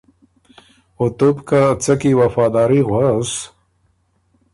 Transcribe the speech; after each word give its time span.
او 0.97 1.05
تُو 1.17 1.27
بو 1.35 1.41
که 1.47 1.61
څۀ 1.83 1.93
کی 2.01 2.11
وفاداري 2.19 2.81
غؤس 2.89 3.31